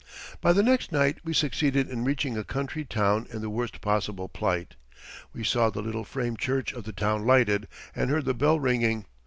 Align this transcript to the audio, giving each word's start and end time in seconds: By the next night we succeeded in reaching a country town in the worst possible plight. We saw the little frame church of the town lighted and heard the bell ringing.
By 0.41 0.51
the 0.51 0.63
next 0.63 0.91
night 0.91 1.19
we 1.23 1.31
succeeded 1.31 1.87
in 1.87 2.03
reaching 2.03 2.35
a 2.35 2.43
country 2.43 2.83
town 2.83 3.27
in 3.31 3.41
the 3.41 3.51
worst 3.51 3.81
possible 3.81 4.27
plight. 4.27 4.73
We 5.31 5.43
saw 5.43 5.69
the 5.69 5.83
little 5.83 6.05
frame 6.05 6.37
church 6.37 6.73
of 6.73 6.85
the 6.85 6.91
town 6.91 7.23
lighted 7.23 7.67
and 7.95 8.09
heard 8.09 8.25
the 8.25 8.33
bell 8.33 8.59
ringing. 8.59 9.05